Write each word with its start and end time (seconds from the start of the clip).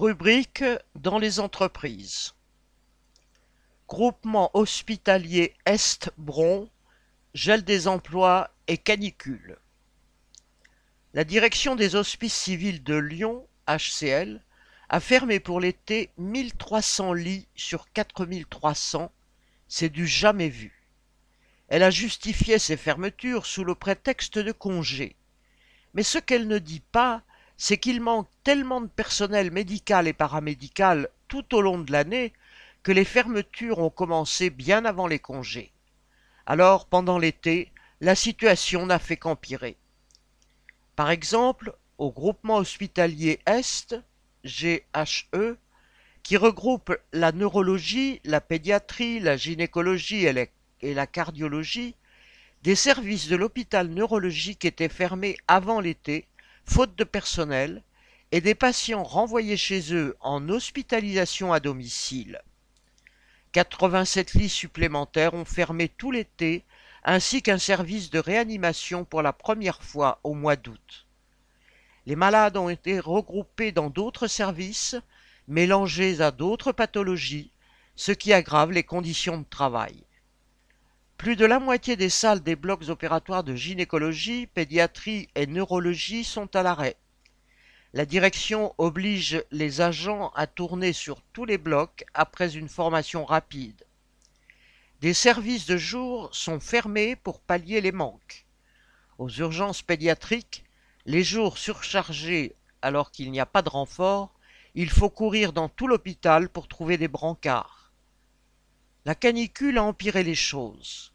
Rubrique 0.00 0.64
dans 0.94 1.18
les 1.18 1.40
entreprises. 1.40 2.32
Groupement 3.86 4.50
hospitalier 4.54 5.52
Est-Bron, 5.66 6.70
gel 7.34 7.64
des 7.64 7.86
emplois 7.86 8.50
et 8.66 8.78
canicule. 8.78 9.58
La 11.12 11.24
direction 11.24 11.76
des 11.76 11.96
hospices 11.96 12.32
civils 12.32 12.82
de 12.82 12.94
Lyon, 12.94 13.46
HCL, 13.68 14.42
a 14.88 15.00
fermé 15.00 15.38
pour 15.38 15.60
l'été 15.60 16.08
1300 16.16 17.12
lits 17.12 17.46
sur 17.54 17.92
4300, 17.92 19.12
c'est 19.68 19.90
du 19.90 20.06
jamais 20.06 20.48
vu. 20.48 20.88
Elle 21.68 21.82
a 21.82 21.90
justifié 21.90 22.58
ces 22.58 22.78
fermetures 22.78 23.44
sous 23.44 23.64
le 23.64 23.74
prétexte 23.74 24.38
de 24.38 24.52
congés. 24.52 25.14
Mais 25.92 26.04
ce 26.04 26.16
qu'elle 26.16 26.48
ne 26.48 26.58
dit 26.58 26.80
pas, 26.90 27.22
c'est 27.62 27.76
qu'il 27.76 28.00
manque 28.00 28.26
tellement 28.42 28.80
de 28.80 28.86
personnel 28.86 29.50
médical 29.50 30.08
et 30.08 30.14
paramédical 30.14 31.10
tout 31.28 31.54
au 31.54 31.60
long 31.60 31.78
de 31.78 31.92
l'année 31.92 32.32
que 32.82 32.90
les 32.90 33.04
fermetures 33.04 33.80
ont 33.80 33.90
commencé 33.90 34.48
bien 34.48 34.86
avant 34.86 35.06
les 35.06 35.18
congés. 35.18 35.70
Alors, 36.46 36.86
pendant 36.86 37.18
l'été, 37.18 37.70
la 38.00 38.14
situation 38.14 38.86
n'a 38.86 38.98
fait 38.98 39.18
qu'empirer. 39.18 39.76
Par 40.96 41.10
exemple, 41.10 41.74
au 41.98 42.10
groupement 42.10 42.56
hospitalier 42.56 43.40
Est, 43.44 43.94
GHE, 44.42 45.56
qui 46.22 46.38
regroupe 46.38 46.96
la 47.12 47.30
neurologie, 47.30 48.22
la 48.24 48.40
pédiatrie, 48.40 49.20
la 49.20 49.36
gynécologie 49.36 50.26
et 50.80 50.94
la 50.94 51.06
cardiologie, 51.06 51.94
des 52.62 52.74
services 52.74 53.28
de 53.28 53.36
l'hôpital 53.36 53.88
neurologique 53.88 54.64
étaient 54.64 54.88
fermés 54.88 55.36
avant 55.46 55.80
l'été, 55.80 56.26
faute 56.70 56.94
de 56.94 57.02
personnel, 57.02 57.82
et 58.30 58.40
des 58.40 58.54
patients 58.54 59.02
renvoyés 59.02 59.56
chez 59.56 59.92
eux 59.92 60.16
en 60.20 60.48
hospitalisation 60.48 61.52
à 61.52 61.58
domicile. 61.58 62.40
87 63.50 64.34
lits 64.34 64.48
supplémentaires 64.48 65.34
ont 65.34 65.44
fermé 65.44 65.88
tout 65.88 66.12
l'été, 66.12 66.64
ainsi 67.02 67.42
qu'un 67.42 67.58
service 67.58 68.10
de 68.10 68.20
réanimation 68.20 69.04
pour 69.04 69.20
la 69.20 69.32
première 69.32 69.82
fois 69.82 70.20
au 70.22 70.34
mois 70.34 70.54
d'août. 70.54 71.08
Les 72.06 72.14
malades 72.14 72.56
ont 72.56 72.68
été 72.68 73.00
regroupés 73.00 73.72
dans 73.72 73.90
d'autres 73.90 74.28
services, 74.28 74.94
mélangés 75.48 76.20
à 76.20 76.30
d'autres 76.30 76.70
pathologies, 76.70 77.50
ce 77.96 78.12
qui 78.12 78.32
aggrave 78.32 78.70
les 78.70 78.84
conditions 78.84 79.38
de 79.38 79.46
travail. 79.50 80.04
Plus 81.20 81.36
de 81.36 81.44
la 81.44 81.60
moitié 81.60 81.96
des 81.96 82.08
salles 82.08 82.40
des 82.40 82.56
blocs 82.56 82.88
opératoires 82.88 83.44
de 83.44 83.54
gynécologie, 83.54 84.46
pédiatrie 84.46 85.28
et 85.34 85.46
neurologie 85.46 86.24
sont 86.24 86.56
à 86.56 86.62
l'arrêt. 86.62 86.96
La 87.92 88.06
direction 88.06 88.74
oblige 88.78 89.44
les 89.50 89.82
agents 89.82 90.30
à 90.34 90.46
tourner 90.46 90.94
sur 90.94 91.20
tous 91.34 91.44
les 91.44 91.58
blocs 91.58 92.06
après 92.14 92.56
une 92.56 92.70
formation 92.70 93.26
rapide. 93.26 93.84
Des 95.02 95.12
services 95.12 95.66
de 95.66 95.76
jour 95.76 96.30
sont 96.32 96.58
fermés 96.58 97.16
pour 97.16 97.40
pallier 97.40 97.82
les 97.82 97.92
manques. 97.92 98.46
Aux 99.18 99.28
urgences 99.28 99.82
pédiatriques, 99.82 100.64
les 101.04 101.22
jours 101.22 101.58
surchargés 101.58 102.56
alors 102.80 103.10
qu'il 103.10 103.30
n'y 103.30 103.40
a 103.40 103.44
pas 103.46 103.60
de 103.60 103.68
renfort, 103.68 104.32
il 104.74 104.88
faut 104.88 105.10
courir 105.10 105.52
dans 105.52 105.68
tout 105.68 105.86
l'hôpital 105.86 106.48
pour 106.48 106.66
trouver 106.66 106.96
des 106.96 107.08
brancards. 107.08 107.92
La 109.06 109.14
canicule 109.14 109.76
a 109.78 109.82
empiré 109.82 110.22
les 110.22 110.34
choses. 110.34 111.09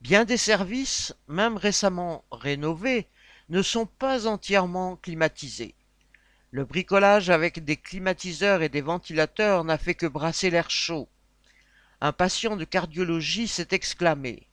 Bien 0.00 0.24
des 0.24 0.38
services, 0.38 1.14
même 1.28 1.58
récemment 1.58 2.24
rénovés, 2.32 3.06
ne 3.50 3.60
sont 3.60 3.84
pas 3.84 4.26
entièrement 4.26 4.96
climatisés. 4.96 5.74
Le 6.52 6.64
bricolage 6.64 7.28
avec 7.28 7.62
des 7.62 7.76
climatiseurs 7.76 8.62
et 8.62 8.70
des 8.70 8.80
ventilateurs 8.80 9.62
n'a 9.62 9.76
fait 9.76 9.94
que 9.94 10.06
brasser 10.06 10.48
l'air 10.48 10.70
chaud. 10.70 11.08
Un 12.00 12.12
patient 12.12 12.56
de 12.56 12.64
cardiologie 12.64 13.46
s'est 13.46 13.68
exclamé. 13.72 14.46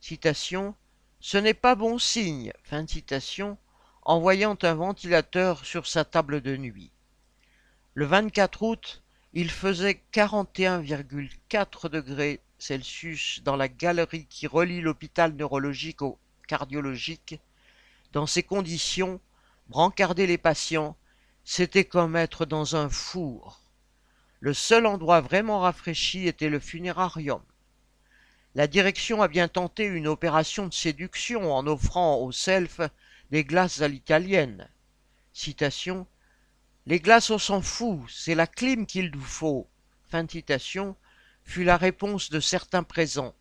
Citation. 0.00 0.74
Ce 1.18 1.38
n'est 1.38 1.54
pas 1.54 1.74
bon 1.74 1.98
signe. 1.98 2.52
Fin 2.62 2.82
de 2.82 2.90
citation. 2.90 3.56
En 4.02 4.20
voyant 4.20 4.58
un 4.60 4.74
ventilateur 4.74 5.64
sur 5.64 5.86
sa 5.86 6.04
table 6.04 6.42
de 6.42 6.58
nuit. 6.58 6.92
Le 7.94 8.04
24 8.04 8.62
août, 8.62 9.02
il 9.32 9.50
faisait 9.50 10.02
41,4 10.12 11.88
degrés 11.88 12.40
Dans 13.42 13.56
la 13.56 13.68
galerie 13.68 14.26
qui 14.26 14.46
relie 14.46 14.80
l'hôpital 14.80 15.34
neurologique 15.34 16.00
au 16.00 16.18
cardiologique. 16.48 17.38
Dans 18.12 18.26
ces 18.26 18.42
conditions, 18.42 19.20
brancarder 19.68 20.26
les 20.26 20.38
patients, 20.38 20.96
c'était 21.44 21.84
comme 21.84 22.16
être 22.16 22.46
dans 22.46 22.74
un 22.74 22.88
four. 22.88 23.60
Le 24.40 24.54
seul 24.54 24.86
endroit 24.86 25.20
vraiment 25.20 25.60
rafraîchi 25.60 26.26
était 26.26 26.48
le 26.48 26.58
funérarium. 26.58 27.42
La 28.54 28.66
direction 28.66 29.20
a 29.20 29.28
bien 29.28 29.48
tenté 29.48 29.84
une 29.84 30.06
opération 30.06 30.66
de 30.66 30.72
séduction 30.72 31.52
en 31.52 31.66
offrant 31.66 32.16
au 32.16 32.32
self 32.32 32.80
des 33.30 33.44
glaces 33.44 33.82
à 33.82 33.88
l'italienne. 33.88 34.70
Citation 35.34 36.06
Les 36.86 37.00
glaces, 37.00 37.28
on 37.28 37.38
s'en 37.38 37.60
fout, 37.60 38.00
c'est 38.08 38.34
la 38.34 38.46
clim 38.46 38.86
qu'il 38.86 39.10
nous 39.10 39.20
faut. 39.20 39.68
Fin 40.08 40.24
de 40.24 40.30
citation 40.30 40.96
fut 41.44 41.64
la 41.64 41.76
réponse 41.76 42.30
de 42.30 42.40
certains 42.40 42.82
présents. 42.82 43.34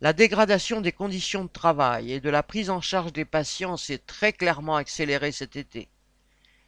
La 0.00 0.12
dégradation 0.12 0.80
des 0.80 0.92
conditions 0.92 1.44
de 1.44 1.50
travail 1.50 2.12
et 2.12 2.20
de 2.20 2.30
la 2.30 2.42
prise 2.42 2.70
en 2.70 2.80
charge 2.80 3.12
des 3.12 3.24
patients 3.24 3.76
s'est 3.76 3.98
très 3.98 4.32
clairement 4.32 4.76
accélérée 4.76 5.32
cet 5.32 5.56
été 5.56 5.88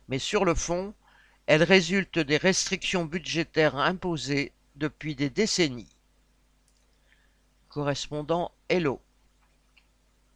mais 0.08 0.18
sur 0.18 0.44
le 0.44 0.54
fond, 0.54 0.94
elle 1.46 1.62
résulte 1.62 2.18
des 2.18 2.36
restrictions 2.36 3.04
budgétaires 3.04 3.76
imposées 3.76 4.52
depuis 4.76 5.14
des 5.14 5.30
décennies. 5.30 5.96
Correspondant 7.68 8.52
Hello 8.68 9.00